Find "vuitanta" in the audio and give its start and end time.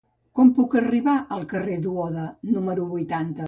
2.97-3.39